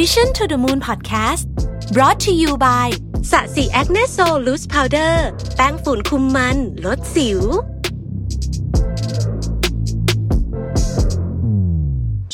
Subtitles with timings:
[0.00, 1.44] Mission to the Moon Podcast
[1.96, 2.88] brought to you by
[3.30, 5.26] สะสี Acne Sol Loose Powder
[5.56, 7.40] แป้งฝุ่นคุมมัน ลดสิว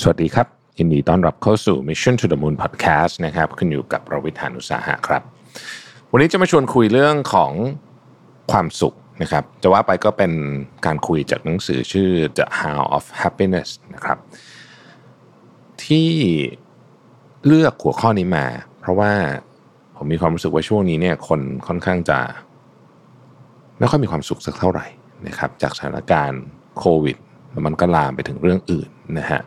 [0.00, 0.46] สวัสดีครับ
[0.78, 5.22] ยินดีต้อนรับเข้าสู่ Mission to the Moon Podcast นะครับคุณอยู่กับรวิศ หาญอุตสาหะครับ
[6.12, 7.52] วันนี้จะมาชวนคุยเรื่องของ
[8.52, 10.32] ความสุขนะครับ จะว่าไปก็เป็น
[10.86, 14.18] การคุยจากหนังสือชื่อ The How of Happiness นะครับ
[15.84, 16.10] ที่
[17.46, 18.46] เลือกหัวข้อนี้มา
[18.80, 19.12] เพราะว่า
[19.96, 22.18] ผมมีความรู้สึกว่าช่วงนี้เนี่ยคนค่อนข้างจะ
[23.78, 24.86] ไม่ค่อยมีความสุขสักเท่าไหร่
[25.26, 26.42] นะครับจากสถานการณ์
[26.78, 27.16] โควิด
[27.50, 29.40] แล้วมันก็ลามไปถึงเรื่องอื่นนะฮะ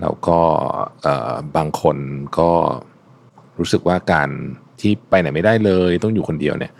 [0.00, 0.38] แล้วก็
[1.56, 1.96] บางคน
[2.38, 2.50] ก็
[3.58, 4.28] รู้สึกว่าการ
[4.80, 6.72] ที่ไปไหนไม่ได้เลยต้องอยู่คนเดียวเนี่ย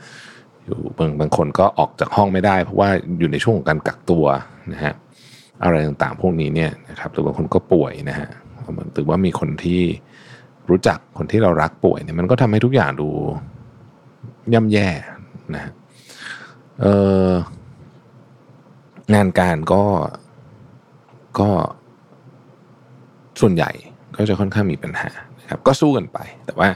[0.64, 4.24] อยู่บางบางคนก็ออกจากห้องไม่ได้ เพราะว่าอยู่ในช่วงของการกักตัว
[4.72, 4.92] นะฮะ
[5.62, 8.28] อะไรต่างๆพวกนี้เนี่ยนะครับหรือบางคนก็ป่วยนะฮะ
[8.94, 9.80] หรือว่ามีคนที่
[10.70, 13.08] รู้จักคนที่เรารักป่วยเนี่ยมันก็ทำให้ทุกอย่างดู
[14.54, 14.88] ย่ำแย่
[15.54, 15.72] นะฮะ
[16.80, 16.86] เอ
[17.26, 17.30] อ
[19.14, 19.82] งานการก็
[21.38, 21.48] ก็
[23.40, 23.70] ส่วนใหญ่
[24.16, 26.68] ก็จะค่อนข้างมีปัญหานะครับก็สู้กันไป แต่ว่า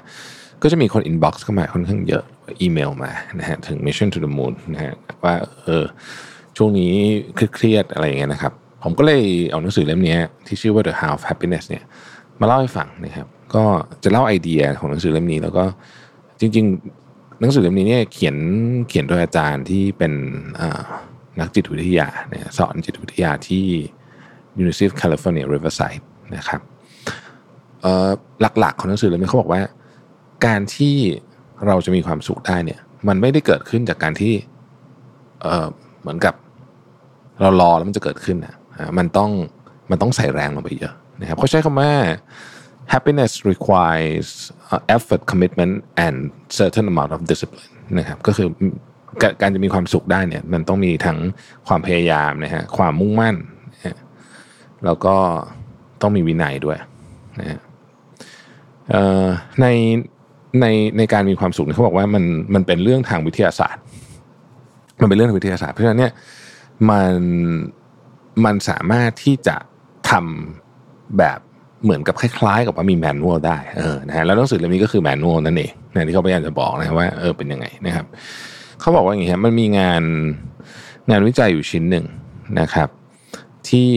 [0.63, 2.25] ก็จะมีคน inbox เข้ามาค่อนข้างเยอะ
[2.61, 4.95] อีเมลมานะฮะถึง Mission to the Moon นะฮะ
[5.25, 5.85] ว่าเออ
[6.57, 6.93] ช่วงนี้
[7.55, 10.17] เครียดอะไรอย่างเงี้ยนะครับ ผมก็เลยเอาหนังสือเล่มนี้
[10.47, 11.85] ที่ชื่อว่า The How of Happiness เนี่ย
[12.41, 13.65] มาเล่าให้ฟังนะครับ ก็
[14.03, 15.65] จะเล่าไอเดียของหนังสือเล่มนี้ แล้วก็
[16.41, 16.67] จริง
[17.03, 18.37] ๆ หนังสือเล่มนี้เนี่ยเขียน
[18.89, 20.13] เขียนโดยอาจารย์ที่เป็น
[21.41, 23.65] นักจิตวิทยาเนี่ยสอนจิตวิทยาที่
[24.61, 26.03] University of California Riverside
[26.37, 26.61] นะครับ
[28.61, 29.63] หลักๆของหนังสือเล่มนี้เขาบอกว่า
[30.47, 30.97] การที่
[31.67, 34.35] เราจะมีความสุขได้เนี่ย มันไม่ได้เกิดขึ้นจากการที่
[36.01, 36.35] เหมือนกับ
[37.41, 38.55] เรารอแล้วมันจะเกิดขึ้นนะ
[38.99, 39.31] มันต้อง
[39.91, 41.93] มันต้องใส่แรงลงไปเยอะนะครับเขาใช้คำว่า
[42.95, 44.29] happiness requires
[44.97, 45.75] effort commitment
[46.07, 46.17] and
[46.59, 48.49] certain amount of discipline นะครับก็คือ
[49.41, 51.19] การจะมีความสุขได้เนี่ยมันต้องมีทั้ง
[51.69, 53.37] ความพยายามนะฮะความมุ่งมั่น
[54.85, 55.17] แล้วก็
[56.03, 56.79] ต้องมีวินัยด้วย
[57.41, 57.61] นะฮะ
[59.61, 59.67] ใน
[60.61, 60.67] ใน
[60.99, 63.83] ในการมีความสุขเขาบอกว่ามันมันเป็นเรื่องทางวิทยาศาสตร์
[65.01, 66.13] มันเป็นเรื่องทางวิทยาศาสตร์ เพราะฉะนั้นเนี่ย
[66.91, 67.15] มัน
[68.45, 69.57] มันสามารถที่จะ
[70.11, 71.39] ทำแบบ
[71.87, 78.07] เหมือนกับคล้ายๆ กับว่ามีแมนนวลได้เออนะฮะแล้วหนังสือเล่มนี้ก็คือแมนนวลนั่นเองนะที่เขาพยายามจะบอกนะว่าเออเป็นยังไงนะครับ
[78.81, 80.03] เขาบอกว่าอย่างนี้ครับมันมีงาน
[81.11, 82.05] งานวิจัยอยู่ชิ้นหนึ่ง
[82.61, 82.89] นะครับ
[83.69, 83.89] ที่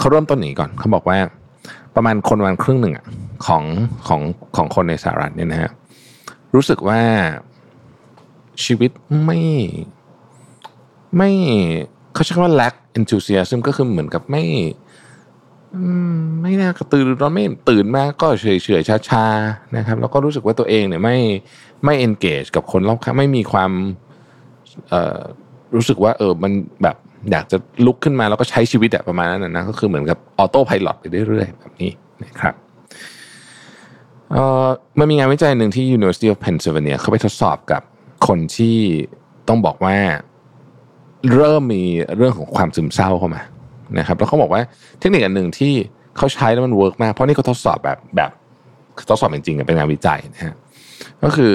[0.00, 1.18] เขาเริ่มต้นอย่างนี้ก่อนเขาบอกว่า
[1.96, 2.94] ประมาณคนวันครึ่งหนึ่ง
[3.46, 3.62] ของ
[4.08, 4.20] ของ
[4.56, 5.70] ของคนในสหรัฐเนี่ยนะฮะ
[6.54, 7.00] รู้สึกว่า
[8.64, 8.90] ชีวิต
[9.24, 9.40] ไม่
[11.16, 11.30] ไม่
[12.14, 14.42] เขาใช้คำว่า lack enthusiasm ก็คือเหมือนกับไม่
[16.42, 21.16] ไม่น่ากระตือรือร้นไม่ตื่นมาก็เฉยเฉยช้าๆนะครับ แล้วก็รู้สึกว่าตัวเองเนี่ยไม่
[21.84, 23.70] ไม่ engage กับคนรอบข้างไม่มีความ
[25.74, 26.96] รู้สึกว่าเออมันแบบ
[27.30, 31.90] อยากจะลุกขึ้นมาแล้วก็ใช้ชีวิตแบบประมาณนั้นนะก็คือเหมือนกับ autopilot ไปเรื่อยๆแบบนี้
[32.24, 32.54] นะครับ
[34.32, 34.66] เอ่อ
[34.98, 37.82] มันมีงานวิจัยหนึ่งที่ University of Pennsylvania เขาไปทดสอบกับ
[38.26, 38.76] คนที่
[39.48, 39.96] ต้องบอกว่า
[41.34, 41.82] เริ่มมี
[42.16, 43.42] เรื่องของความซึมเศร้าเข้ามา
[43.98, 44.62] นะครับแล้วเขาบอกว่า
[44.98, 45.72] เทคนิคอันหนึ่งที่
[46.16, 48.30] เขาใช้แล้วมัน work มาก เพราะนี่เขาทดสอบแบบแบบ
[49.08, 50.54] ทดสอบจริงๆเป็นงานวิจัยนะฮะ
[51.22, 51.54] ก็คือ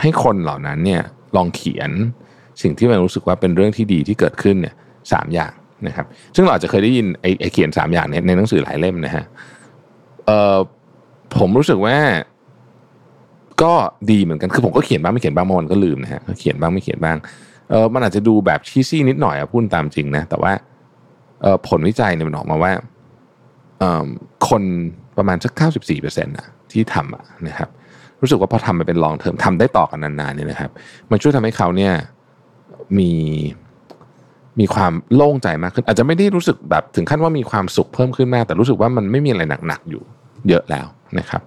[0.00, 1.02] ให้คนเหล่านั้นเนี่ย
[1.36, 1.90] ลองเขียน
[2.62, 4.74] สิ่งที่มันรู้สึกว่าเป็นเรื่องที่ดีที่เกิดขึ้นเนี่ย
[5.12, 5.52] สามอย่าง
[5.86, 6.06] นะครับ
[6.36, 9.24] ซึ่งเราอาจจะเคยได้ยินไอ้ไอเขียนสามอย่างเนี่ยในหนังสือหลายเล่มนะฮะ
[10.26, 10.58] เอ่อ
[11.38, 11.96] ผมรู้สึกว่า
[13.62, 13.72] ก็
[14.10, 17.16] ดีเหมือนกันคือผมก็เขียนบ้างไม่เขียนบ้างบางวันก็ลืมนะฮะเขียนบ้างไม่เขียนบ้าง
[17.70, 20.52] เออมันอาจจะดูแบบชี้ซี่นิดหน่อยอะพูดตามจริงนะแต่ว่า
[21.68, 22.72] ผลวิจัยเนี่ยมันออกมาว่า
[24.48, 24.62] คน
[25.16, 27.68] ประมาณสักเก้าสิบสี่เปอร์เซ็นต์ะที่ทำนะครับ
[28.20, 30.70] รู้สึกว่าพอทำไปเป็นลองเทอมทำได้ต่อกันนานๆเนี่ยนะครับ
[31.10, 31.92] มันช่วยทำให้เขาเนี่ย
[32.98, 33.12] มี
[34.60, 40.02] มีความโล่งใจมากขึ้น อาจจะไม่ได้รู้สึกแบบถึงขั้นว่ามีความสุขเพิ่มขึ้นมาก แต่รู้สึกว่ามันไม่มีอะไรหนักๆอยู่
[40.48, 40.86] เยอะแล้ว
[41.18, 41.42] นะครับ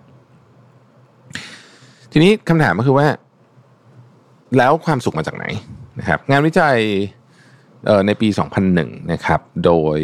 [2.12, 3.08] ทีนี้คำถามก็คือว่า
[4.58, 5.46] แล้วความสุขมาจากไหน
[6.00, 6.78] นะครับ งานวิจัย
[8.06, 8.28] ในปี
[8.70, 10.00] 2001 นะครับ โดย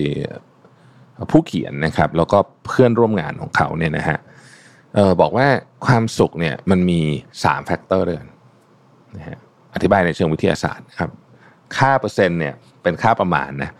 [1.31, 4.17] ผู้เขียนนะครับ แล้วก็เพื่อนร่วมงานของเขาเนี่ยนะฮะ
[5.21, 5.47] บอกว่า
[5.85, 7.01] ความสุขเนี่ยมันมี
[7.33, 8.17] 3 factor เลย
[9.17, 9.37] นะฮะ
[9.73, 11.09] อธิบายในเชิงวิทยาศาสตร์ครับ
[11.77, 13.71] ค่าเปอร์เซ็นต์เนี่ยเป็นค่าประมาณนะ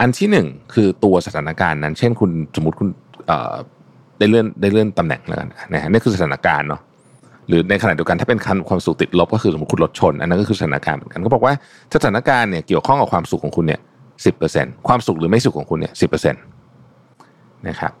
[0.00, 2.88] อันที่หนึ่งคือตัวสถานการณ์นั้น เช่นคุณสมมติคุณ
[4.18, 6.80] ได้เลื่อนได้เลื่อนตำแหน่งแล้วกันนะฮะนี่คือสถานการณ์เนาะ
[7.52, 11.54] หรือในขณะเดียวกันถ้าเป็นความสุขติดลบก็คือสมมติคุณรถชน อันนั้นก็คือสถานการณ์เหมือนกันก็บอกว่า
[11.94, 13.80] สถานการณ์เนี่ยเกี่ยวข้องกับความสุขของคุณเนี่ย
[14.24, 16.42] สิบเปอร์เซ็นต์ความสุขหรือไม่สุขของคุณเนี่ยสิบเปอร์เซ็นต์
[17.68, 17.92] นะครับ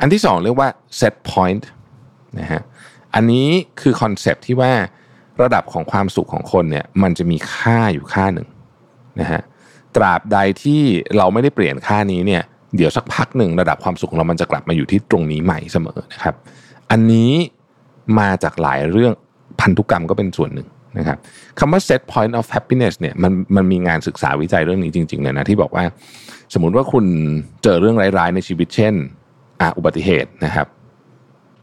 [0.00, 0.68] อันที่สองเรียกว่า
[1.00, 1.64] set point
[2.38, 2.62] นะฮะ
[3.14, 3.48] อันนี้
[3.80, 4.72] คือคอนเซปที่ว่า
[5.42, 8.48] ระดับของความสุขของคนเนี่ยมันจะมีค่าอยู่ค่าหนึ่ง
[9.20, 9.42] นะฮะ
[9.96, 10.80] ตราบใดที่
[11.16, 12.42] เราไม่ได้เปลี่ยนค่านี้เนี่ย
[12.76, 16.34] เดี๋ยวสักพักหนึ่งระดับความสุขของเรามันจะกลับมาอยู่ที่ตรงนี้ใหม่เสมอนะครับ
[16.90, 17.32] อันนี้
[18.18, 19.12] มาจากหลายเรื่อง
[19.60, 20.68] พันธุกรรมก็เป็นส่วนหนึ่ง
[20.98, 21.18] นะครับ
[21.58, 25.84] คำว่า set point of happiness เนี่ยมันมันมีงานศึกษาวิจัยเรื่องนี้จริงๆเลยนะที่บอกว่า
[26.54, 27.04] สมมติว่าคุณ
[27.62, 28.94] เจอเรื่องร้ายๆในชีวิตเช่น
[29.60, 30.66] ออุบัติเหตุนะครับ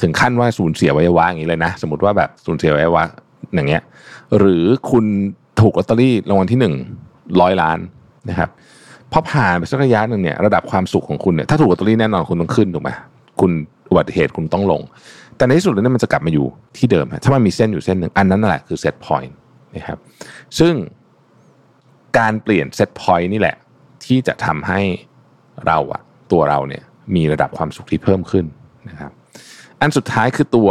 [0.01, 3.03] ถึงขั้นว่าสูญเสียวัยวะอย่างนี้เลยนะ สมมติว่าแบบสูญเสียวัยวะ
[3.53, 3.81] อย่างเงี้ย
[4.37, 5.05] หรือคุณ
[5.61, 6.75] ถูกลอตเตอรี่รางวัลที่หนึ่ง
[7.41, 7.77] ร้อยล้าน
[8.29, 8.49] นะครับ
[9.11, 12.89] พอผ่านไปสักระยะหนึ่งเนี่ยระดับความสุขของคุณเนี่ยถ้าถูกลอตเตอรี่แน่นอนคุณต้องขึ้นถูกไหม
[13.39, 13.51] คุณ
[13.89, 14.81] อุบัติเหตุคุณต้องลง
[15.39, 16.45] แต่ในที่สุดแล้วเนี่ยมันจะกลับมาอยู่
[16.77, 19.35] ที่เดิม ถ้ามันมีเส้นอยู่เส้นหนึ่งอันนั้นแหละคือ set point
[19.75, 19.99] นะครับ
[20.59, 20.73] ซึ่ง
[22.17, 23.55] การเปลี่ยน set point นี่แหละ
[24.05, 24.81] ที่จะทำให้
[25.67, 26.01] เราอะ
[26.31, 26.83] ตัวเราเนี่ย
[27.15, 28.45] มีระดับความสุขที่เพิ่มขึ้น
[28.89, 29.11] นะครับ
[29.81, 30.69] อันสุดท้ายคือตัว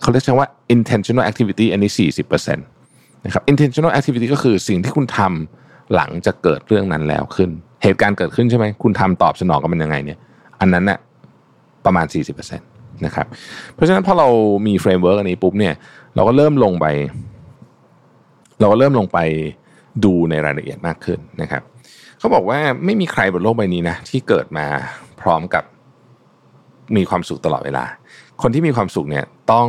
[0.00, 1.90] เขาเรียกว่า intentional activity อันนี้
[2.22, 7.50] 40%นะครับ intentional activity ก็คือสิ่งที่คุณทำหลังจะเกิดเรื่องนั้นแล้วขึ้น
[7.82, 10.18] เหตุการณ์เกิดขึ้นใช่ไหม คุณทำตอบสนองกับมันยังไงเนี่ย
[10.60, 10.98] อันนั้นน่ะ
[11.84, 12.60] ประมาณ 40%
[13.06, 13.26] นะครับ
[13.74, 14.28] เพราะฉะนั้นพอเรา
[14.66, 15.74] มี framework อันนี้ปุ๊บเนี่ย
[16.14, 16.86] เราก็เริ่มลงไป
[18.60, 19.18] เราก็เริ่มลงไป
[20.04, 21.62] ดูในรายละเอียดมากขึ้นนะครับ
[22.18, 24.66] เขาบอกว่าไม่มีใครบนโลกใบนี้นะที่เกิดมา
[25.20, 25.64] พร้อมกับ
[26.96, 27.84] มีความสุขตลอดเวลา
[28.42, 29.68] คนที่มีความสุขเนี่ยต้อง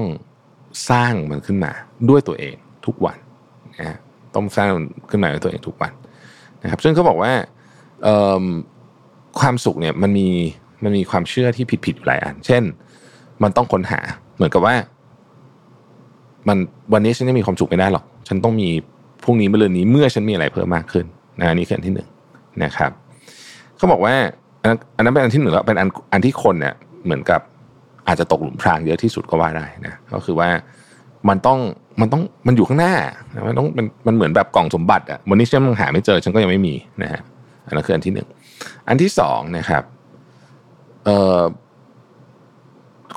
[0.90, 1.72] สร้างมันขึ้นมา
[2.10, 2.56] ด้วยตัวเอง
[2.86, 3.18] ทุกวัน
[3.80, 3.98] นะ
[4.36, 4.70] ต้องสร้าง
[5.10, 5.92] ขึ้นมาด้วยตัวเองทุกวัน
[6.64, 7.32] นะครับ ซึ่งเขาบอกว่า
[9.40, 10.30] ความสุขเนี่ยมันมี
[10.84, 12.64] มันมีความเชื่อที่ผิดๆอยู่หลายอัน เช่น
[13.44, 14.00] มันต้องค้นหา
[14.36, 14.76] เหมือนกับว่า
[16.48, 16.58] มัน
[16.94, 18.70] วันนี้ฉันยังมีความสุขไม่ได้หรอก ฉันต้องมี
[19.24, 21.06] พรุ่งนี้เมื่อเรือนนี้เมื่อฉันมีอะไรเพิ่มมากขึ้น
[21.40, 22.08] นะนี่คืออันที่หนึ่ง
[22.64, 22.92] นะครับ
[23.78, 24.16] เขาบอกว่า
[24.62, 26.74] อันนั้นเป็นอันที่หนึ่งแล้วเป็นอันอันที่คนเนี่ย
[27.06, 27.42] เหมือนกับ
[28.08, 30.50] อาจจะตกหลุมพรางเยอะที่สุดก็ว่าได้นะก็คือว่า
[31.30, 31.60] มันต้อง
[32.02, 32.94] มันต้องมันอยู่ข้างหน้า
[33.48, 37.22] มันต้องมันมันเหมือนแบบกล่องสมบัติอะวันนี้ฉันยังหาไม่เจอฉันก็ยังไม่มีนะฮะ
[37.68, 38.28] อันนั้นคืออันที่หนึ่ง
[38.88, 39.84] อันที่สองนะครับ
[41.06, 41.42] เอ่อ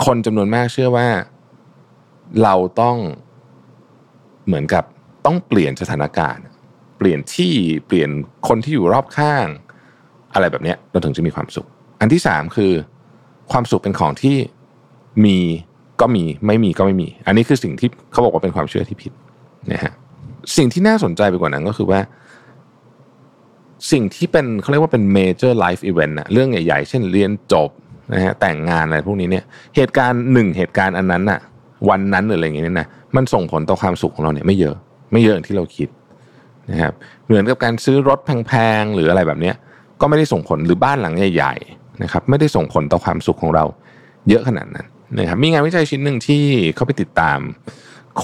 [0.05, 1.09] คนจำนวนมากเชื่อว่า
[2.43, 2.97] เราต้อง
[4.47, 4.85] เหมือนกับ
[5.27, 6.45] ต้องเปลี่ยนสถานการณ์
[6.99, 7.53] เปลี่ยนที่
[7.87, 8.11] เปลี่ยน
[8.49, 9.47] คนที่อยู่รอบข้าง
[10.35, 11.67] อะไรแบบนี้เราถึงจะมีความสุข
[12.01, 12.73] อันที่สามคือ
[13.53, 14.37] ความสุขเป็นของที่
[15.25, 15.39] มี
[16.01, 19.13] ก็มีไม่มีก็ไม่มี อันนี้คือสิ่งที่เขาบอกว่าเป็นความเชื่อที่ผิด
[19.73, 19.93] นะฮะ
[20.57, 22.01] สิ่งที่น่าสนใจไปกว่านั้นก็คือว่า
[23.93, 27.71] สิ่งที่เป็นเขาเรียกว่าเป็น major life event นะเรื่องใหญ่ๆ เช่นเรียนจบ
[28.13, 29.45] นะฮะแต่งงานอะไรพวกนี้เนี่ย
[29.77, 31.41] เหตุการณ์หนึ่งเหตุการณ์อันนั้นน่ะ
[31.89, 34.77] วันนั้นหรืออะไรอย่างเงี้ยนะมันส่งผลต่อความสุขของเราเนี่ยไม่เยอะ
[35.13, 35.89] ไม่เยอะอย่างที่เราคิด
[36.71, 36.93] นะครับ
[37.27, 39.55] เหมือนกับการซื้อรถแพงๆหรืออะไรแบบเนี้ย
[40.01, 43.65] ก็ไม่ได้ส่งผลหรือบ้านหลังใหญ่ๆนะครับไม่ได้ส่งผลต่อความสุขของเรา
[44.29, 44.87] เยอะขนาดนั้น
[45.19, 46.43] นะครับมีงานวิจัยชิ้นหนึ่งที่
[46.75, 47.39] เขาไปติดตาม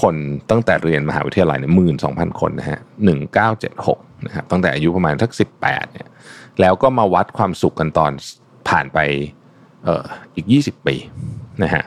[0.01, 0.15] คน
[0.49, 6.07] ตั้งแต่เรียนมหาวิทยาลัยเนี่ยหมื่นสองพันคนนะฮะหนึ่งเก้าเจ็ดหกนะครับตั้งแต่อายุประมาณทักสิบแปดเนี่ย
[6.61, 8.11] แล้วก็มาวัดความสุขกันตอน
[8.69, 8.99] ผ่านไป
[9.87, 10.03] อ,อ,
[10.35, 10.95] อีกยี่สิบปี
[11.63, 11.83] นะฮะ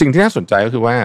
[0.00, 0.96] สิ่งที่น่าสนใจก็คือว่า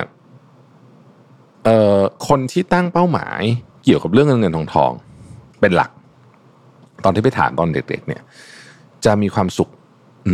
[2.27, 3.41] คนที่ตั้งเป้าหมาย
[3.83, 4.91] เกี่ยวกับเรื่องเงินเงินทองทอง
[5.59, 5.91] เป็นหลัก
[7.03, 8.21] ตอนที่ไปถามตอนเด็กๆเนี่ย
[9.05, 9.69] จะมีความสุข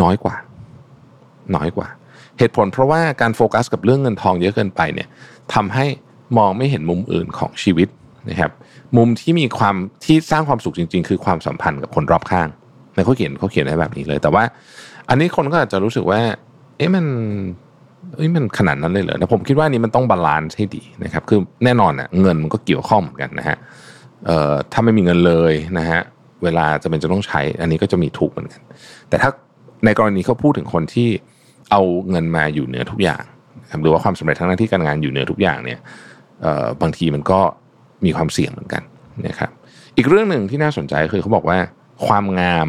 [0.01, 0.35] น้อยกว่า
[1.55, 1.87] น้อยกว่า
[2.39, 5.07] เหตุผลเพราะว่าการโฟกัสกับเรื่องเงินทองเยอะเกินไปเนี่ย
[5.53, 5.85] ทำให้
[6.37, 7.87] มองไม่เห็นมุมอื่นของชีวิต
[8.29, 8.51] นะครับ
[8.97, 9.75] มุมที่มีความ
[10.05, 12.47] ที่สร้างความสุขจริง ๆ คือความสัมพันธ์กับคนรอบข้าง
[12.93, 14.43] ในเขาเขียนเขาเขียนไว้แบบนี้เลย แต่ว่า
[15.09, 16.21] อันนี้คนก็อาจจะรู้สึกว่า
[16.77, 17.05] เอ๊ะมัน
[18.15, 23.57] เฮ้ยมันขนาดนั้นเลยเหรอแต่ผมคิดว่านี้มันต้อง balance ให้ดีนะครับ คือแน่นอนอะเงินมันก็เกี่ยวข้องเหมือนกันนะฮะ
[24.25, 26.01] เอ่อถ้าไม่มีเงินเลยนะฮะ
[26.43, 28.61] เวลาจำเป็นจะต้องใช้ อันนี้ก็จะมีทุกข์เหมือนกัน
[29.09, 29.29] แต่ถ้า
[29.85, 31.09] ในกรณีเขาพูดถึงคนที่
[31.71, 33.23] เอาเงินมาอยู่เหนือทุกอย่าง
[33.81, 35.79] หรือว่าความสำเร็จทางหน้าที่การงานอยู่เหนือทุกอย่างเนี่ย
[36.81, 37.39] บางทีมันก็
[38.05, 38.83] มีความเสี่ยงเหมือนกัน
[39.27, 39.51] นะครับ
[39.97, 41.57] อีกเรื่องหนึ่งที่น่าสนใจคือเขาบอกว่า
[42.05, 42.67] ความงาม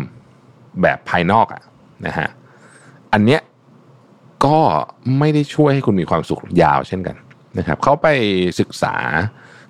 [0.83, 1.62] แบบภายนอกอะ
[2.06, 2.28] นะฮะ
[3.12, 3.40] อันเนี้ย
[4.46, 4.58] ก็
[5.18, 7.16] ไม่ได้ช่วยให้คุณมีความสุขยาวเช่นกัน
[7.58, 8.08] นะครับเขาไป
[8.60, 8.94] ศึกษา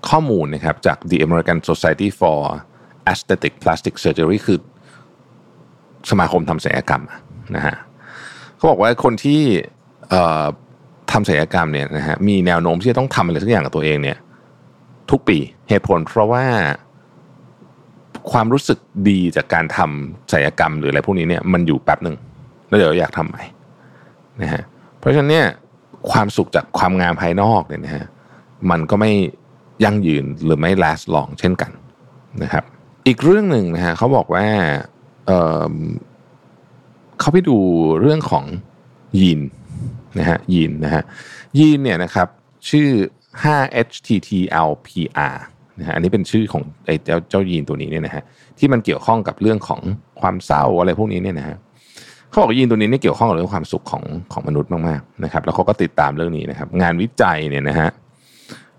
[0.09, 2.39] ข้อมูลนะครับจาก The American Society for
[3.13, 4.59] Aesthetic Plastic Surgery คือ
[6.11, 7.03] สมาคมทำศัลยกรรม
[7.57, 7.77] นะฮะ
[8.57, 9.41] เขาบอกว่าคนที่
[11.13, 14.19] ทำศัลยกรรมเนี่ยนะฮะมีแนวโน้มที่จะต้องทำอะไรสักอย่างกับตัวเองเนี่ย
[15.11, 16.45] ทุกปีเหตุผลเพราะว่า
[18.33, 18.79] ความรู้สึก
[19.09, 22.17] ดีจากการทำศัลยกรรมหรืออะไรพวกนี้เนี่ยมันอยู่แป๊บหนึ่ง
[22.69, 23.43] แล้วเดี๋ยวอยากทำใหม่
[24.43, 24.63] นะฮะ
[24.99, 25.47] เพราะฉะนั้นเนี่ย
[26.11, 28.05] ความสุขจากความงามภายนอกเนี่ยนะฮะ
[28.71, 29.13] มันก็ไม่
[29.85, 31.71] ยั่งยืนหรือไม่ last long เช่นกัน
[32.43, 32.65] นะครับ
[33.07, 34.47] อีกเรื่องหนึ่งนะฮะเขาบอกว่า
[37.21, 37.59] เขาไปดู
[38.01, 38.45] เรื่องของ
[39.21, 39.41] ยีน
[40.19, 41.03] นะฮะยีนนะฮะ
[41.59, 42.29] ยีนเนี่ยนะครับ
[42.71, 42.89] ชื่อ
[43.45, 45.37] 5-HTTLPR
[45.81, 48.23] นะฮะอันนี้เป็นชื่อของไอ้เจ้าเจ้ายีนตัวนี้เนี่ยนะฮะ
[48.59, 49.81] ที่มันเกี่ยวข้องกับเรื่องของ
[50.21, 51.57] ความเศร้าอะไรพวกนี้เนี่ยนะฮะ
[52.31, 57.89] เขาบอกยีนตัวนี้นี่เกี่ยวข้องกับเรื่องความสุขของของมนุษย์มากๆนะครับ แล้วเขาก็ติดตามเรื่องนี้นะครับ งานวิจัยเนี่ยนะฮะ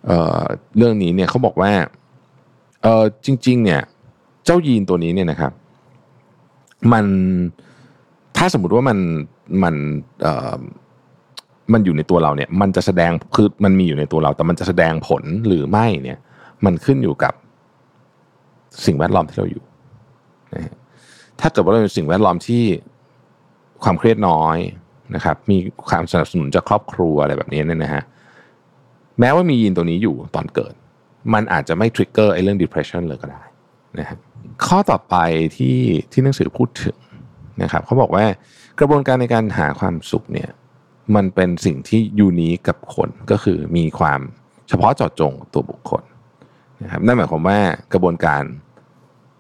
[0.05, 0.41] เอ่อ
[0.77, 1.71] เรื่องนี้เนี่ยเขาบอกว่า
[2.83, 3.81] เออจริง ๆ เนี่ย
[4.45, 5.51] เจ้ายีนตัวนี้เนี่ยนะครับ
[6.93, 7.05] มัน
[8.37, 8.97] ถ้าสมมติว่ามัน
[9.63, 9.75] มัน
[10.21, 10.57] เอ่อ
[11.73, 16.19] มันอยู่ในตัวเราเนี่ย มันจะแสดงคือมันมีอยู่ในตัวเรา แต่มันจะแสดงผลหรือไม่เนี่ย
[16.65, 17.33] มันขึ้นอยู่กับ
[18.85, 19.63] สิ่งแวดล้อมที่เราอยู่
[20.53, 20.73] นะ
[21.39, 22.63] ถ้าเกิดว่าเราเป็นสิ่งแวดล้อมที่
[23.83, 24.57] ความเครียดน้อย
[25.15, 25.57] นะครับ มี
[25.89, 28.03] ความสนับสนุนจากครอบครัวอะไรแบบนี้เนี่ยนะฮะ
[29.19, 30.73] แม้ว่ามียีนตัวนี้อยู่ตอนเกิด
[31.33, 33.43] มันอาจจะไม่ทริกเกอร์ไอ้เรื่อง depression เลยก็ได้
[33.99, 34.17] นะฮะ
[34.67, 35.15] ข้อต่อไป
[35.57, 35.77] ที่
[36.11, 36.97] ที่หนังสือพูดถึง
[37.61, 38.25] นะครับเขาบอกว่า
[38.79, 40.49] กระบวนการในการหาความสุขเนี่ย
[41.15, 44.19] มันเป็นสิ่งที่ยูนีกับคนก็คือมีความ
[44.69, 46.03] เฉพาะเจาะจงตัวบุคคล
[46.84, 47.60] นะครับนั่นหมายความว่า
[47.93, 48.43] กระบวนการ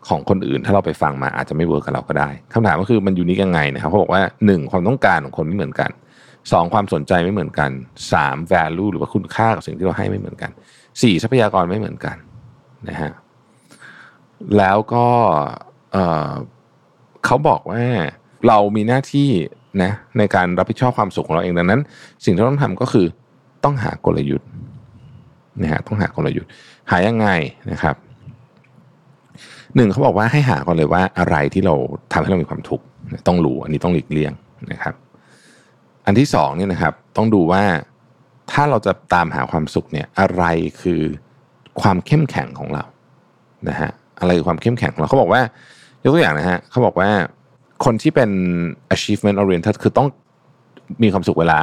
[0.07, 4.71] ของคนอื่น ถ้าเราไปฟังมาอาจจะไม่เวิร์กกับเราก็ได้คำถามก็คือมันยูนิคยังไงนะครับเขาบอกว่า 1.
[4.71, 5.89] ความต้องการของคนไม่เหมือนกัน
[6.31, 6.73] 2.
[6.73, 7.71] ความสนใจไม่เหมือนกัน
[8.11, 8.51] 3.
[8.51, 10.51] value หรือว่าคุณค่ากับสิ่งที่เราให้ไม่เหมือนกัน
[10.85, 11.21] 4.
[11.23, 12.17] ทรัพยากรไม่เหมือนกัน
[12.89, 13.11] นะฮะ
[14.57, 15.05] แล้วก็
[15.93, 17.83] เเขาบอกว่า
[18.47, 19.29] เรามีหน้าที่
[19.83, 21.81] นะในการรับผิดชอบความสุขของเราเองดังนั้น
[22.25, 23.07] สิ่งที่ต้องทำก็คือ
[23.63, 24.47] ต้องหากลยุทธ์
[25.61, 26.49] นะฮะต้องหากลยุทธ์
[26.91, 27.27] หายังไง
[27.71, 27.95] นะครับ
[29.75, 31.75] หนึ่งเขาบอกว่าให้หาก่อนเลยว่าอะไรที่เรา
[32.11, 32.85] ทำให้เรามีความทุกข์
[33.27, 34.33] ต้องรู้อันนี้ต้องหลีกเลี่ยง
[34.71, 34.93] นะครับ
[36.05, 37.63] อันที่สองเนี่ยนะครับต้องดูว่า
[38.51, 40.43] ถ้าเราจะตามหาความสุขเนี่ยอะไร
[40.81, 41.01] คือ
[41.81, 42.83] ความเข้มแข็งของเรา
[43.69, 45.41] นะฮะอะไรคือความเข้มแข็งของเราเขาบอกว่า
[46.03, 47.09] ยกตัวอย่างนะฮะเขาบอกว่า
[47.85, 48.29] คนที่เป็น
[48.95, 50.07] achievement oriented คือต้อง
[51.03, 51.61] มีความสุขเวลา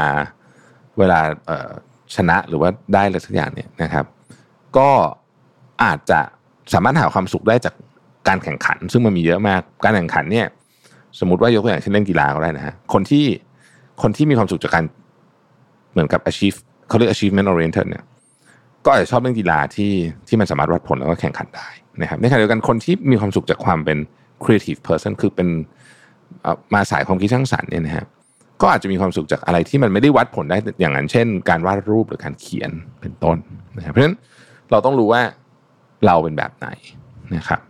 [0.99, 1.21] เวลา
[2.15, 4.05] ชนะหรือว่าได้อะไรสักอย่างเนี่ยนะครับ
[4.79, 4.91] ก็
[5.85, 6.21] อาจจะ
[6.73, 7.75] สามารถหาความสุขได้จาก
[8.29, 10.47] การแข่งขัน ซึ่งมันมีเยอะมากการแข่งขันเนี่ย
[11.21, 13.25] สมมติว่ายกตัวอย่างเช่นเล่นกีฬาก็ได้นะฮะคนที่
[14.03, 14.85] คนที่มีความสุขจากการ
[15.93, 18.05] เหมือนกับ achieve เขาเรียก achievement oriented เนี่ย
[18.85, 19.93] ก็อาจจะชอบเล่นกีฬาที่
[20.29, 21.69] ที่มันสามารถวัดผลแล้วก็แข่งขันได้
[22.01, 23.99] นะครับในขณะเดียวกันคนที่มีความสุขจากความเป็น
[24.45, 25.49] creative person คือเป็น
[26.75, 28.05] มาสายความคิดสร้างสรรค์เนี่ยนะฮะ
[28.63, 33.37] ก็อาจจะมีความสุขจากอะไรที่มันไม่ได้วัดผลได้อย่างนั้น เช่น การวาดรูปหรือการเขียนเป็นต้น
[33.77, 34.17] นะครับเพราะฉะนั้น
[34.71, 35.23] เราต้องรู้ว่า
[36.07, 36.69] เราเป็นแบบไหน
[37.37, 37.61] นะครับ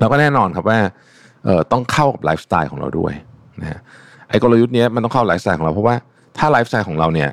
[0.00, 0.78] เราก็แน่นอนครับว่า
[1.72, 3.14] ต้องเข้ากับไลฟ์สไตล์ของเราด้วย
[3.60, 3.80] นะฮะ
[4.28, 5.96] ไอ้กลยุทธ์นี้มันต้องเข้าไลฟ์สไตล์ของเราเพราะว่า
[6.38, 7.30] ถ้าไลฟ์สไตล์ของเราเนี่ย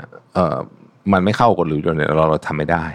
[1.13, 2.85] มันไม่เข้ากลยุทธ์เนี่ยเราเราทำไม่ได้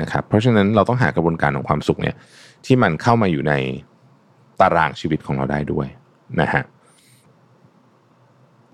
[0.00, 2.16] นะครับเพราะฉะนั้นเราต้องหากระบวนการของความสุขเนี่ย
[2.66, 3.52] ที่มันเข้ามาอยู่ใน
[4.60, 5.86] ตารางชีวิตของเราได้ด้วย
[6.40, 6.62] นะฮะ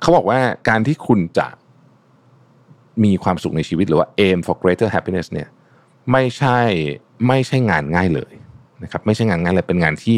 [0.00, 1.47] เขาบอกว่าการที่คุณจะ
[3.04, 5.49] มีความสุขในชีวิตหรือว่า aim for greater happiness เนี่ย
[6.12, 6.58] ไม่ใช่
[7.28, 8.32] ไม่ใช่งานง่ายเลย
[8.82, 10.16] นะครับไม่ใช่งานง่ายเลยเป็นงานที่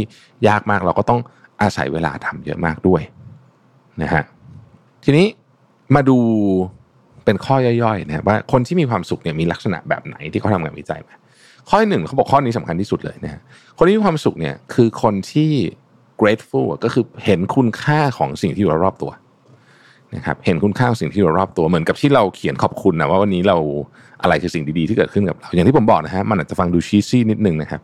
[0.49, 1.20] ยากมากเราก็ต้อง
[1.62, 3.02] อาศัยเวลาทำเยอะมากด้วย
[4.02, 4.25] นะฮะ
[5.04, 5.26] ทีนี้
[5.94, 6.18] มาดู
[7.25, 11.14] เป็นข้อย่อยๆนะว่าคนที่มีความสุขเนี่ยมีลักษณะแบบไหนที่เขาทำงานวิจัยมา
[11.68, 13.40] ข้อหนึ่งเขาบอกข้อนี้สำคัญที่สุดเลยนะ
[13.78, 15.50] คนที่มีความสุขเนี่ยคือคนที่
[16.20, 19.11] grateful ก็คือเห็นคุณค่าของสิ่งที่อยู่รอบตัว
[20.17, 23.57] นะครับเห็นคุณค่าสิ่งที่อยู่รอบตัวเหมือนกับที่เราเขียนขอบคุณนะว่าวันนี้เรา
[24.23, 27.81] อะไรคือสิ่งดีๆที่เกิดขึ้นกับเราอย่างที่ผมบอกนะฮะมันอาจจะฟังดูชีซี่นิดนึงนะครับ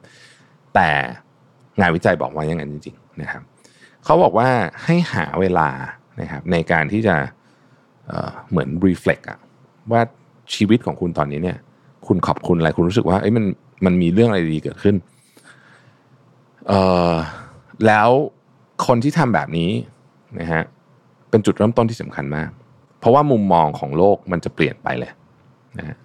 [0.75, 0.89] แต่
[1.81, 3.43] งานวิจัยบอกว่าอย่างนั้นจริง ๆ นะครับ
[4.05, 4.49] เขาบอกว่า
[4.85, 5.69] ให้หาเวลา
[6.21, 7.17] นะครับในการที่จะ
[8.09, 9.39] เเหมือนรีเฟล็กอะ
[9.93, 10.01] ว่า
[10.55, 11.59] ชีวิตของคุณตอนนี้เนี่ย
[12.07, 13.45] คุณขอบคุณอะไรคุณรู้สึกว่าเอ้ยมัน
[13.85, 14.97] มันมีเรื่องอะไรดีเกิดขึ้น
[16.69, 16.73] เอ
[17.11, 17.13] อ
[17.87, 18.09] แล้ว
[18.87, 19.71] คนที่ทำแบบนี้
[20.41, 20.63] นะฮะ
[21.37, 22.51] เป็นจุดเริ่มต้นที่สำคัญมาก
[23.01, 25.13] เพราะว่ามุมมองของโลกมันจะเปลี่ยนไปเลย
[25.79, 25.97] นะฮะ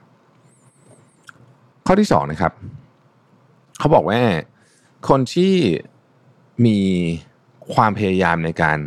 [1.86, 2.54] ข้อที่สองนะครับ
[3.80, 4.20] เขาบอกว่า
[5.10, 5.54] คนที่
[6.66, 6.80] มี
[7.74, 8.78] ความพยายามในการ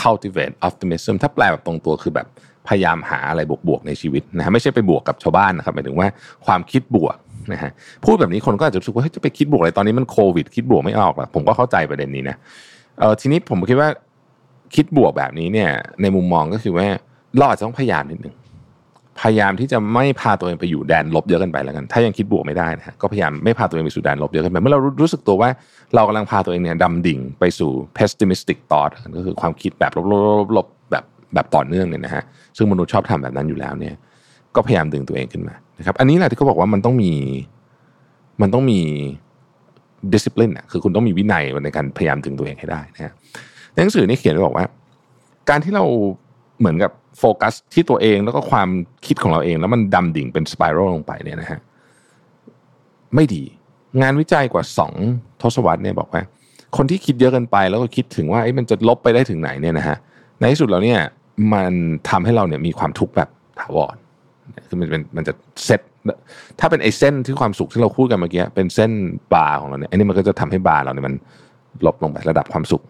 [0.00, 2.26] cultivate optimism ถ้าแปลแบบตรงตัวคือแบบ
[2.68, 6.08] พยายามหาอะไรบวกๆในชีวิตนะฮะไม่ใช่ไปบวกกับชาวบ้านนะครับหมายถึงว่า
[6.46, 7.16] ความคิดบวก
[7.52, 7.70] นะฮะ
[8.04, 12.36] พูดแบบนี้คนก็อาจจะรู้สึกว่าจะไปคิดบวกอะไรตอนนี้มันโควิด คิดบวกไม่ออกหรอกผมก็เข้าใจประเด็นนี้นะ
[12.98, 13.88] เออทีนี้ผมคิดว่า
[14.74, 15.70] คิดบวกแบบนี้เนี่ย
[16.02, 16.86] ในมุมมองก็คือว่า
[17.36, 18.34] เราอาจจะต้องพยายามนิดนึง
[19.20, 25.50] พยายามที่จะไม่พาตัวเองไปอยู่แดนลบเยอะกันไปแล้วกัน ถ้ายังคิดบวกไม่ได้นะฮะก็พยายามไม่พาตัวเองไปสู่แดนลบเยอะกันไป เมื่อเรารู้สึกตัวว่า
[25.94, 29.92] เรากำลังพาตัวเองเนี่ยดำดิ่งไปสู่ pessimistic thought ก็คือความคิดแบบ
[30.56, 32.22] ลบๆแบบแบบต่อเนื่องเนี่ยนะฮะ
[32.56, 33.94] ซึ่งมนุษย์ชอบทำแบบนั้นอยู่แล้วเนี่ย
[34.54, 37.12] ก็พยายามดึงตัวเองขึ้นมา นะครับ อันนี้แหละที่เขาบอกว่ามันต้องมี
[38.42, 38.80] มันต้องมี
[40.12, 43.12] discipline อะ คือคุณต้องมีวินัยในการพยายามดึงตัวเองให้ได้นะฮะ
[43.76, 44.66] หนังสือนี่เขียนไว้บอกว่า
[45.48, 45.84] การที่เรา
[46.58, 48.68] เหมือนกับโฟกัสที่ตัวเองแล้วก็ความ
[49.06, 51.60] คิดของเราเอง แล้วมันดำดิ่งเป็นสไปรัลลงไปเนี่ยนะฮะ
[53.14, 53.42] ไม่ดี
[54.02, 54.92] งานวิจัยกว่าสอง
[55.42, 56.22] ทศวรรษเนี่ยบอกว่า
[56.76, 59.96] คนที่คิดเยอะเกินไป แล้วก็คิดถึงว่ามันจะลบไปได้ถึงไหนเนี่ยนะฮะ
[60.38, 61.00] ในที่สุดแล้วเนี่ย
[61.54, 61.72] มัน
[62.08, 63.28] ทำให้เราเนี่ยมีความทุกข์แบบ
[63.60, 63.96] ถาวร
[64.68, 65.32] คือมันเป็นมันจะ
[65.64, 65.80] เซต
[66.60, 68.90] ถ้าเป็นไอ้เส้นที่ความสุขที่เราพูดกันเมื่อกี้เป็นเส้น
[69.34, 71.14] บาร์ของเราเนี่ยอันนี้มันก็จะทำให้บาร์เราเนี่ยมัน
[71.86, 72.82] ลบลงไประดับความสุข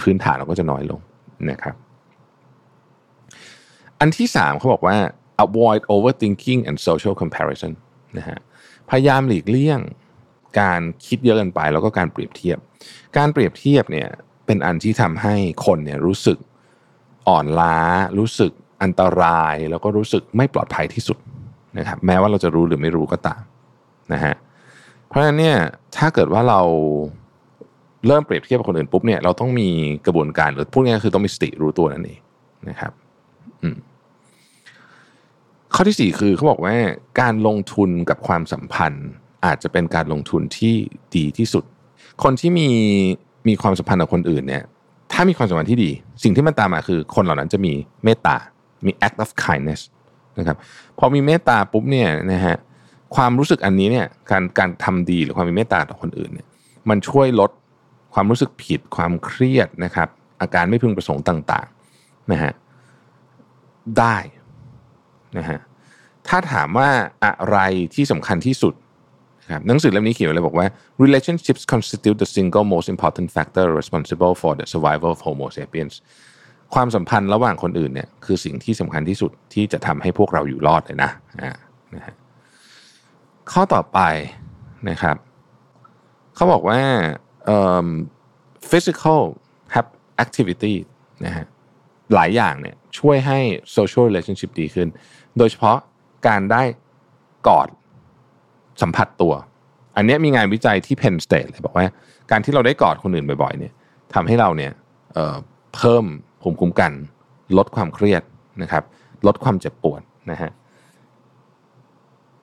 [0.00, 1.00] พื้นฐานเราก็จะน้อยลง
[1.50, 1.74] นะครับ
[4.00, 4.96] อันที่สามเขาบอกว่า
[5.44, 7.72] avoid overthinking and social comparison
[8.18, 8.38] นะฮะ
[8.90, 9.80] พยายามหลีกเลี่ยง
[10.60, 12.58] การคิดเยอะเกินไปแล้วก็การเปรียบเทียบ
[13.16, 14.08] การเปรียบเทียบเนี่ย
[14.46, 15.34] เป็นอันที่ทำให้
[15.66, 16.38] คนเนี่ยรู้สึก
[17.28, 17.78] อ่อนล้า
[18.18, 21.18] รู้สึกอันตราย แล้วก็รู้สึกไม่ปลอดภัยที่สุด
[21.78, 23.42] นะครับแม้ว่าเราจะรู้หรือไม่รู้ก็ตาม
[24.12, 24.34] นะฮะ
[25.08, 25.58] เพราะฉะนั้นเนี่ย
[25.96, 26.60] ถ้าเกิดว่าเรา
[28.06, 29.68] เริ่มเปรียบเทียบกับคนอื่นปุ๊บเนี่ยเราต้องมี
[30.06, 32.20] กระบวนการหรือพูดง่ายๆคือต้องมีสติรู้ตัวนั่นเอง
[32.68, 32.92] นะครับ
[35.74, 36.74] ข้อที่สี่คือเขาบอกว่า
[37.20, 39.08] การลงทุนกับความสัมพันธ์
[39.46, 40.74] อาจจะเป็นการลงทุนที่
[41.16, 41.64] ดีที่สุด
[42.22, 42.68] คนที่มี
[43.48, 44.64] มีความสัมพันธ์กับคนอื่นเนี่ย
[45.12, 45.90] ถ้ามีความสัมพันธ์ที่ดี
[46.22, 47.72] สิ่งที่มันตามมาคือคนเหล่านั้นจะมี
[48.04, 48.36] เมตตา
[48.86, 49.80] มี act of kindness
[50.38, 50.56] นะครับ
[50.98, 52.56] พอมีเมตตาปุ๊บเนี่ยนะฮะ
[53.16, 56.46] ความรู้สึกอันนี้เนี่ยการการทำดีหรือความมีเมตตาต่อคนอื่นเนี่ย
[56.88, 57.50] มันช่วยลด
[58.14, 60.08] ความรู้สึกผิดความเครียดนะครับ
[60.40, 62.52] อาการไม่พึงประสงค์ต่างๆนะฮะ
[63.98, 64.16] ได้
[65.38, 65.58] นะฮะ
[66.28, 66.88] ถ้าถามว่า
[67.24, 67.58] อะไร
[67.94, 68.74] ที่สำคัญที่สุด
[69.52, 70.66] ครับหนังสือเล่มนี้เขียนไว้เลยบอกว่า
[71.04, 75.94] relationships constitute the single most important factor responsible for the survival of Homo sapiens
[76.74, 82.14] ความสัมพันธ์ระหว่างคนอื่นเนี่ยคือสิ่งที่สำคัญที่สุดที่จะทำให้พวกเราอยู่รอดเลยนะนะฮะ
[83.52, 84.00] ข้อต่อไป
[84.88, 85.16] นะครับ
[86.34, 86.80] เขาบอกว่า
[88.70, 89.22] physical
[90.24, 90.74] activity
[91.24, 91.46] นะฮะ
[92.14, 93.38] หลายอย่างเนี่ยช่วยให้
[93.76, 94.88] social relationship ดีขึ้น
[95.38, 95.78] โดยเฉพาะ
[96.26, 96.62] การได้
[97.48, 97.68] กอด
[98.82, 99.32] สัมผัสตัว
[99.96, 101.86] อันนี้มีงานวิจัยที่ Penn State เลยบอกว่า
[102.30, 103.72] การที่เราได้กอดคนอื่นบ่อยๆเนี่ย
[104.14, 104.72] ทำให้เราเนี่ย
[105.14, 106.04] เเพิ่ม
[106.42, 106.92] ภูมิคุ้มกัน
[107.58, 108.22] ลดความเครียด
[108.62, 108.84] นะครับ
[109.26, 110.50] ลดความเจ็บปวดนะฮะ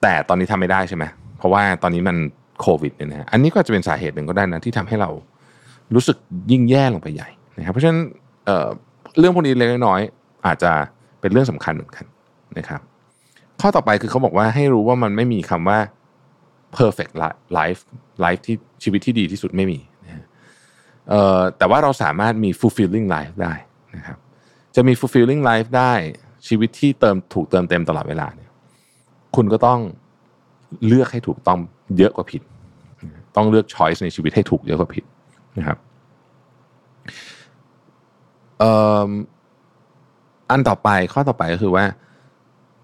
[0.01, 1.03] แต่ตอนนี้ทำไม่ได้ใช่ไหม
[1.37, 2.17] เพราะว่าตอนนี้มัน
[2.61, 5.09] โควิดเนี่ยนะฮะอันนี้ก็จะเป็นสาเหตุหนึ่งก็ได้นะที่ทำให้เรา
[5.95, 6.17] รู้สึก
[6.51, 7.99] ยิ่งแย่ลงไปใหญ่นะครับเพราะฉะนั้น
[8.45, 10.01] เเรื่องพวกนี้เล็กน้อย
[10.45, 10.71] อาจจะ
[11.21, 12.05] เป็นเรื่องสำคัญเหมือนกัน
[12.57, 12.81] นะครับ
[13.61, 15.79] ข้อต่อไปคือเขาบอกว่าให้รู้ว่ามันไม่มีคำว่า
[16.77, 17.13] perfect
[17.57, 17.81] life
[18.25, 20.25] life ที่ชีวิตที่ดีที่สุดไม่มีนะ
[21.57, 23.53] แต่ว่าเราสามารถมี fulfilling life ได้
[23.95, 24.17] นะครับ
[24.75, 25.93] จะมี fulfilling life ได้
[26.47, 28.49] ชีวิตที่เติมถูกเติมเต็มตลอดเวลาเนี่ย
[29.35, 29.79] คุณก็ต้อง
[30.87, 31.59] เลือกให้ถูกต้อง
[31.97, 32.41] เยอะกว่าผิด
[33.35, 35.03] ต้องเลือก choice ในชีวิตให้ถูกเยอะกว่าผิด
[35.57, 35.77] นะครับ
[40.49, 41.85] อันต่อไปข้อต่อไปก็คือว่า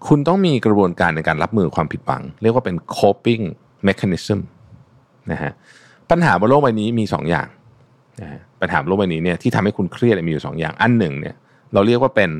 [0.06, 3.44] คุณต้องมีกระบวนการในการรับมือความผิดหวัง เรียกว่าเป็น coping
[3.88, 4.40] mechanism
[5.32, 5.52] นะฮะ
[6.10, 7.48] ปัญหาบนโลกใบนี้มีสองอย่าง
[8.20, 11.34] นะะปัญหาบนโลกใบนี้เนี่ยที่ทำให้คุณเครียดมีอยู่สองอย่าง อันหนึ่งเนี่ย
[11.72, 12.30] เราเรียกว่าเป็น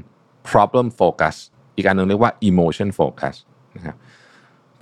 [0.49, 1.35] problem focus
[1.77, 3.35] อีกอันหนึ่งเรียกว่า emotion focus
[3.77, 3.97] นะครับ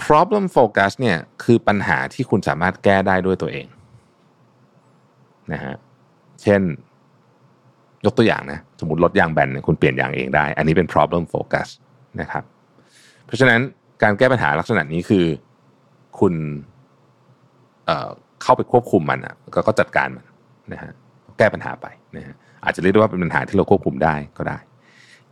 [0.06, 3.66] problem focus เนี่ยคือปัญหาที่คุณสามารถแก้ได้ด้วยตัวเอง
[5.52, 5.74] นะฮะ
[6.42, 6.60] เช่น
[8.04, 11.68] ยกตัวอย่างนะสมมติรถยางแบนคุณเปลี่ยนยางเองได้ อันนี้เป็น problem focus
[12.20, 12.44] นะครับ
[13.26, 13.60] เพราะฉะนั้น
[14.02, 15.24] การแก้ปัญหาลักษณะนี้คือ
[16.18, 16.34] คุณ
[17.86, 19.34] เเข้าไปควบคุมมันอะ
[19.66, 20.24] ก็จัดการมัน
[20.72, 20.92] นะฮะ
[21.38, 21.86] แก้ปัญหาไป
[22.16, 22.34] นะฮะ
[22.64, 24.58] อาจจะเรียกได้ว่าเป็นปัญหาที่เราควบคุมได้ก็ได้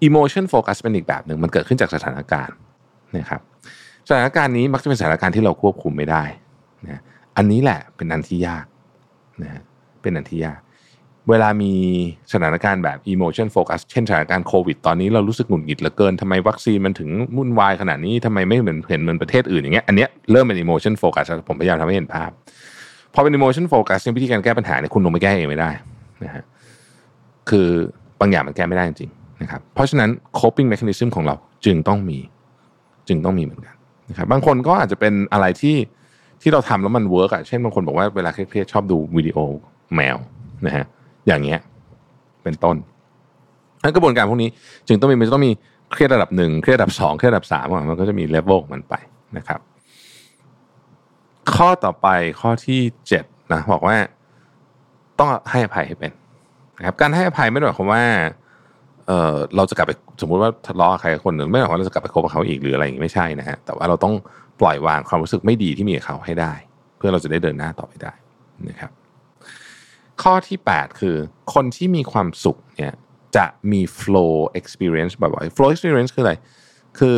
[0.07, 2.57] emotion focus เป็นอีกแบบหนึ่งมันเกิดขึ้นจากสถานการณ์
[3.17, 3.41] นะครับ
[4.11, 6.23] สถานการณ์นี้มักจะเป็นสถานการณ์ที่เราควบคุมไม่ได้
[6.89, 7.01] นะ
[7.37, 8.65] อันนี้แหละเป็นอันที่ยาก
[9.43, 9.63] นะ
[10.03, 10.61] เป็นอันที่ยาก
[11.29, 11.73] เวลามี
[12.33, 22.31] สถานการณ์แบบ emotion focus เช่นสถานการณ์โควิด ตอนนี้เรารู้สึกหงุดหงิดเหลือเกินทำไมวัคซีนมันถึงวุ่นวายขนาดนี้ทำไมไม่เหมือนเห็นเหมือนประเทศอื่นอย่างเงี้ยอันเนี้ยเริ่มเป็น emotion focus ผมพยายามทำให้เห็นภาพ
[23.15, 25.71] พอเป็น emotion focus วิธีการแก้ปัญหาเนี่ยคุณลงไปแก้เองไม่ได้
[26.25, 26.45] นะฮะ
[27.51, 27.69] คือ
[28.21, 32.19] บางอย่างมันแก้ไม่ได้จริงๆนะครับเพราะฉะนั้น coping mechanism ของเราจึงต้องมี
[33.09, 33.75] จึงต้องมีเหมือนกัน
[34.11, 35.77] นะครับบางคนก็อาจจะเป็นอะไรที่
[36.43, 39.39] ที่เราทำแล้วมัน work อะเช่นบางคนบอกว่าเวลาเครียดชอบดูวิดีโอ
[39.95, 40.17] แมว
[40.67, 40.85] นะฮะ
[41.27, 41.61] อย่างเงี้ย
[42.43, 42.77] เป็นต้น
[43.83, 44.51] ทั้งกระบวนการพวกนี้
[44.89, 45.53] จึงต้องมีมันจะต้องมี
[45.93, 48.95] เครียดระดับหนึ่งเครียดระดับสองเครียดระดับสามมันก็จะมีเลเวลมันไป
[49.37, 49.61] นะครับ
[51.55, 52.09] ข้อต่อไป
[52.41, 53.97] ข้อที่เจ็ดนะบอกว่า
[55.19, 56.13] ต้องให้อภัยให้เป็น
[56.79, 58.05] นะครับการให้อภัยไม่ได้หมายความว่า
[59.11, 64.15] เออเราจะกลับไปสมมุติว่าทะเลาะใครคนหนึ่งไม่หมายความว่าเราจะกลับไปคบกับเขาอีกหรืออะไรอย่างนี้ไม่ใช่นะฮะแต่ว่าเราต้อง
[64.61, 66.53] ปล่อยวางความรู้สึกไม่ดีที่มีกับเขาให้ได้
[66.97, 68.13] เพื่อเราจะได้เดินหน้าต่อไปได้
[68.69, 68.91] นะครับ
[70.23, 71.17] ข้อที่ 8 คือ
[71.55, 72.93] คนที่มีความสุขเนี่ย
[73.37, 76.35] จะมี flow experience บ่อยๆ flow experience คืออะไร
[76.99, 77.17] คือ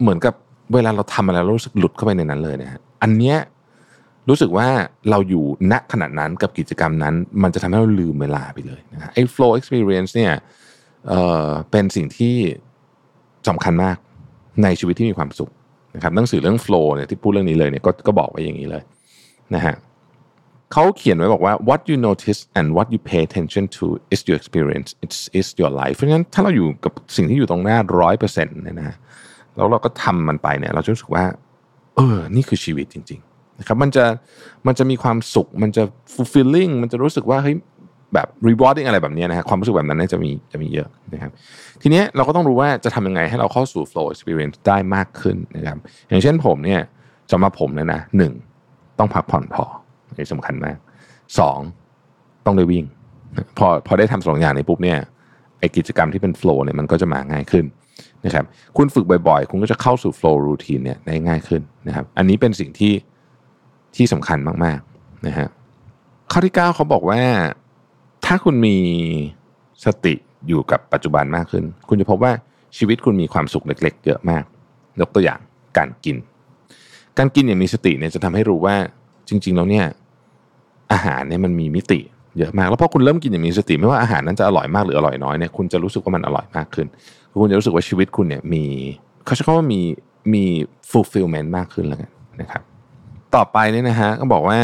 [0.00, 0.34] เหมือนกับ
[0.74, 3.38] เวลาเราทำอะไรเรารู้สึกหลุดเข้าไปในนั้นเลยนะฮะอันเนี้ย
[4.28, 4.68] รู้สึกว่า
[5.10, 10.32] เราอยู่ณขณะนั้นกับกิจกรรมนั้น มันจะทำให้เราลืมเวลาไปเลยนะฮะไอ้ flow experience เนี่ย
[11.08, 12.36] เอ่อเป็นสิ่งที่
[13.48, 13.96] สำคัญมาก
[14.62, 15.50] ในชีวิตที่มีความสุข
[15.94, 18.82] นะครับหนังสือเรื่อง flow เนี่ยที่พูดเรื่องนี้เลยเนี่ยก็ก็บอกไว้อย่างนี้เลย
[19.54, 19.74] นะฮะ
[20.72, 25.70] เขาเขียนไว้บอกว่า what you notice and what you pay attention to is your experience it's is your
[25.80, 28.96] life เพราะฉะนั้นถ้าเราอยู่กับสิ่งที่อยู่ตรงหน้าร้อยเปอร์เซ็นต์เนี่ยนะฮะ
[29.56, 31.24] แล้วเราก็ทำมันไปเนี่ยเราจะรู้สึกว่า
[31.96, 34.04] เออ นี่คือชีวิตจริง ๆ นะครับ มันจะ
[34.66, 35.82] มันจะมีความสุข มันจะ
[36.14, 37.56] fulfilling มันจะรู้สึกว่าเฮ้ย
[38.14, 41.30] แบบ rewarding อะไรแบบนี้นะฮะความรู้สึกแบบนั้นเนี่ยจะมีจะมีเยอะนะครับ
[41.82, 46.80] ทีนี้เราก็ต้องรู้ว่าจะทำยังไงให้เราเข้าสู่ flow experience ได้มากขึ้นนะครับอย่างเช่นผมเนี่ย
[47.32, 48.32] สำหรับผมเนี่ยนะหนึ่ง
[48.98, 49.64] ต้องพักผ่อนพอ
[50.18, 50.76] นี่สำคัญมาก
[51.38, 51.58] สอง
[52.46, 52.84] ต้องได้วิ่ง
[53.58, 54.98] พอพอได้ทำสองอย่างนี้ปุ๊บเนี่ย
[55.60, 57.64] ไอกิจกรรมที่เป็น flow เนี่ยมันก็จะมาง่ายขึ้น
[58.24, 58.44] นะครับ
[58.76, 62.94] คุณฝึกบ่อยๆ คุณก็จะเข้าสู่ flow routine เนี่ยได้ง่ายขึ้นนะครับอันนี้เป็นสิ่งที่
[63.96, 65.48] ที่สำคัญมากๆนะฮะ
[66.32, 67.20] ข้อที่ 9 เขาบอกว่า
[68.32, 68.76] ถ้าคุณมี
[69.84, 70.14] สติ
[70.48, 72.32] อยู่กับปัจจุบันมากขึ้น คุณจะพบว่า
[72.76, 74.44] ชีวิตคุณมีความสุขเล็ก ๆ เยอะมาก
[75.00, 75.40] ยกตัวอย่าง
[75.78, 76.16] การกิน
[77.18, 78.76] การกินอย่างมีสติเนี่ยจะทำให้รู้ว่า
[79.28, 79.86] จริง ๆ แล้วเนี่ย
[80.92, 82.00] อาหารเนี่ยมันมีมิติ
[82.38, 86.86] เยอะมาก แล้วพอคุณเริ่มกินอย่างมีสติ ไม่ว่าอาหารนั้นจะอร่อยมากหรืออร่อยน้อยเนี่ยคุณจะรู้สึกว่ามันอร่อยมากขึ้น
[87.40, 88.64] คุณจะรู้สึกว่าชีวิตคุณเนี่ยมี
[89.24, 89.80] เขาใช้คำว่ามี
[90.34, 90.44] มี
[90.90, 92.62] fulfillment มากขึ้นแล้วกันนะครับ
[93.34, 94.58] ต่อไปเนี่ยนะฮะก็บอกว่า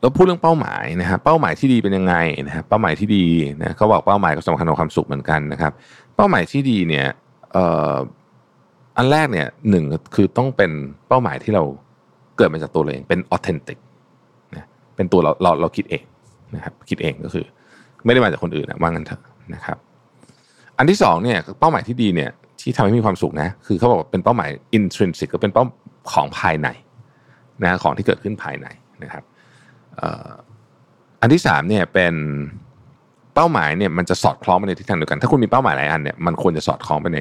[0.00, 2.14] เราพูดเรื่องเป้าหมายนะฮะเป้าหมายที่ดีเป็นยังไง
[2.46, 3.26] นะฮะเป้าหมายที่ดี
[3.60, 5.72] นะเขาบอกเป้าหมายก็สำคัญกับความสุขเหมือนกันนะครับ
[6.16, 7.06] เป้าหมายที่ดีเนี่ย
[8.96, 9.84] อันแรกเนี่ยหนึ่ง
[10.14, 10.70] คือต้องเป็น
[11.08, 11.62] เป้าหมายที่เรา
[12.36, 13.78] เกิดมาจากตัวเราเองเป็นออเทนติก
[14.54, 16.02] นะเป็นตัวเราเราเราคิดเอง
[16.54, 17.44] นะครับคิดเองก็คือ
[18.04, 19.22] ไม่ได้มาจากคนอื่นนะว่างั้นเถอะ
[19.54, 19.76] นะครับ
[20.78, 25.64] อันที่สองเนี่ยเป้าหมายที่ดีเนี่ยที่ทำให้มีความสุขนะคือเขาบอกว่าเป็นเป้าหมาย intrinsic ก็เป็นเป้า
[26.12, 26.68] ของภายใน
[27.62, 28.66] นะของที่เกิดขึ้นภายใน
[29.02, 29.22] นะครับ
[31.20, 32.14] อันที่สามเนี่ยเป็น
[33.34, 37.18] เป้าหมายเนี่ยมันจะสอดคล้องไปในทิศทางเดียวกัน ถ้าคุณมีเป้าหมายหลายอันเนี่ยมันควรจะสอดคล้องไปใน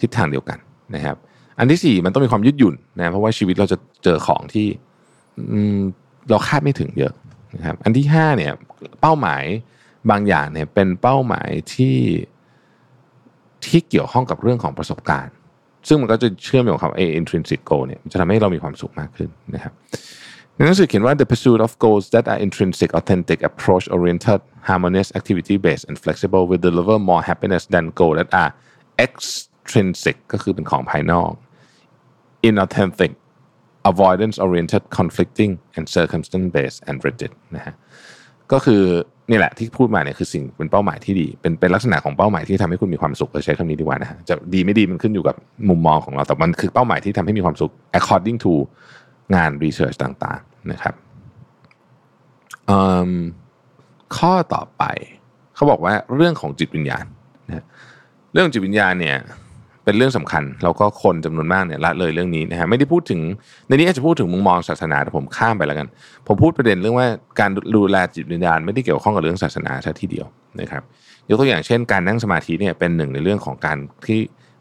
[0.00, 0.58] ทิศทางเดียวกัน
[0.94, 1.16] นะครับ
[1.58, 4.66] อันที่สี่มันต้องมีความยืดหยุ่นนะเพราะว่าชีวิตเราจะเจอของที่
[6.30, 7.12] เราคาดไม่ถึงเยอะ
[7.56, 8.52] นะครับ อันที่ห้าเนี่ย
[9.00, 9.42] เป้าหมาย
[10.10, 11.96] บางอย่างเนี่ยเป็นเป้าหมายที่
[13.64, 15.34] ที่เกี่ยวข้องกับเรื่องของประสบการณ์
[15.88, 19.72] ซึ่งมันก็จะเชื่อมโยงกับ A intrinsic goal เนี่ยจะทำให้เรามีความสุขมากขึ้นนะครับ
[20.56, 25.96] ในหนังสือเขียนว่า the pursuit of goals that are intrinsic authentic approach oriented harmonious activity based and
[26.04, 28.50] flexible will deliver more happiness than goals that are
[29.06, 31.30] extrinsic ก็คือเป็นของภายนอก
[32.48, 33.12] inauthentic
[33.90, 37.74] avoidance oriented conflicting and circumstance based and rigid นะฮะ
[38.52, 38.82] ก็คือ
[39.30, 45.36] นี่แหละที่พูดมาเนี่ยคือสิ่งเป็นเป้าหมายที่ดี เป็นเป็นลักษณะของเป้าหมายที่ทำให้คุณมีความสุขใช้คำนี้ดีกว่านะฮะจะดีไม่ดีมันขึ้นอยู่กับ
[45.68, 48.52] มุมมองของเราแต่มันคือเป้าหมายที่ทำให้มีความสุข according to
[49.34, 50.94] งานรีเสิร์ชต่างๆนะครับ
[54.16, 54.84] ข้อต่อไป
[55.54, 57.04] เขาบอกว่าเรื่องของจิตวิญญาณ
[57.48, 57.64] นะ
[58.32, 59.16] เรื่องจิตวิญญาณเนี่ย
[59.84, 63.20] เป็นเรื่องสำคัญแล้วก็คนจำนวนมากเนี่ยละเลยเรื่องนี้นะฮะไม่ได้พูดถึง
[63.68, 65.88] ในนี้อาจจะพูดถึงมุมมองศาสนาแต่ผมข้ามไปแล้วกัน
[66.26, 67.08] ผมพูดประเด็นเรื่องว่า
[67.40, 70.26] การดูแลจิตวิญญาณไม่ได้เกี่ยวข้องกับเรื่องศาสนาแค่ทีเดียว
[70.60, 70.82] นะครับ
[71.28, 74.20] ยกตัวอย่างเช่น การนั่งสมาธิเนี่ยเป็นหนึ่งในเรื่องของการที่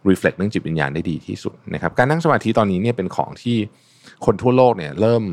[0.10, 3.58] reflect เรื่องจิตวิญญาณได้ดีที่สุดนะครับการนั่งสมาธิตอนนี้เนี่ยเป็นของที่
[4.26, 5.24] คนทั่วโลกเนี่ยเริ่ม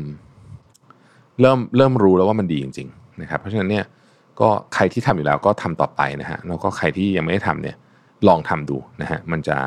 [1.41, 3.85] เริ่มเริ่มรู้แล้วว่ามันดีจริง ๆ นะครับ เพราะฉะนั้นเนี่ย
[4.39, 7.75] ก็ใครที่ทำอยู่แล้วก็ทำต่อไปนะฮะแล้วก็ใครที่ยังไม่ได้ทำเนี่ย
[8.27, 9.57] ลองทำดูนะฮะมันจะ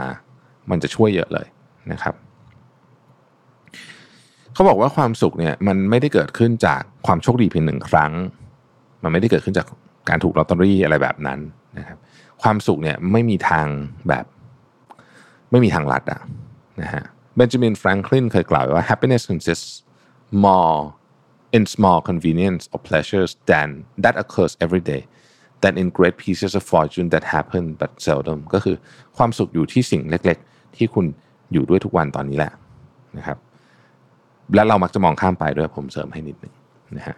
[0.71, 1.47] มันจะช่วยเยอะเลย
[1.93, 2.15] นะครับ
[4.55, 8.13] เขาบอกว่าความสุขเนี่ยมันไม่ได้เกิดขึ้นจากความโชคดีเพียงหนึ่งครั้ง
[9.03, 9.67] มันไม่ได้เกิดขึ้นจาก
[10.09, 11.39] การถูกลอตเตอรี่อะไรแบบนั้น
[11.79, 11.99] นะครับ
[12.43, 13.67] ความสุขเนี่ยไม่มีทาง
[14.09, 14.25] แบบ
[15.51, 16.21] ไม่มีทางลัดอะ
[16.83, 17.05] นะฮะ
[17.37, 19.71] เบนจามินแฟรงคลินเคยกล่าวว่า happiness consists
[20.47, 20.77] more
[21.57, 23.69] in small convenience or pleasures than
[24.05, 25.03] that occurs every day
[25.63, 28.77] than in great pieces of fortune that happen but seldom ก็คือ
[29.17, 31.07] ความสุขอยู่ที่สิ่งเล็กๆ ที่คุณ
[31.53, 32.53] อยู่ด้วยทุกวันตอนนี้แหละ
[33.19, 33.39] นะครับ
[34.55, 36.55] และเรามักจะมองข้ามไปด้วยผมเสริมให้นิดนึง
[36.97, 37.17] นะฮะ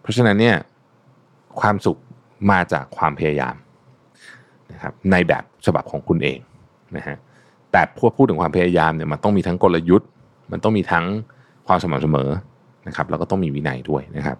[0.00, 0.56] เพราะฉะนั้นเนี่ย
[1.60, 1.98] ความสุข
[2.50, 3.56] มาจากความพยายาม
[4.72, 6.38] นะครับในแบบฉบับของคุณเอง
[6.96, 7.16] นะฮะ
[7.72, 10.08] แต่พวกพูดถึงความพยายามเนี่ยมันต้องมีทั้งกลยุทธ์
[10.52, 11.04] มันต้องมีทั้ง
[11.66, 12.30] ความสม่ำเสมอ
[12.86, 14.36] นะครับ แล้วก็ต้องมีวินัยด้วยนะครับ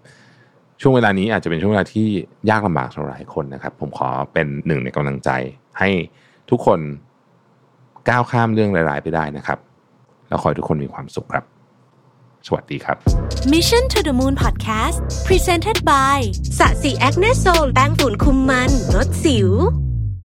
[0.80, 2.06] ช่วงเวลานี้อาจจะเป็นช่วงเวลาที่
[2.50, 5.30] ยากลำบากสำหรับหลายคนนะครับ ผมขอเป็นหนึ่งในกำลังใจ
[5.78, 5.90] ให้
[6.50, 6.80] ทุกคน
[8.08, 9.58] ก้าวข้ามเรื่องร้ายๆไปได้นะครับ
[10.28, 11.44] แล้วขอให้ทุกคนมีความสุขครับ
[12.46, 12.96] สวัสดีครับ
[13.52, 16.18] Mission to the Moon Podcast Presented by
[16.58, 19.48] สะสีแอคเนโซลแป้งฝุ่นคุมมันลดสิว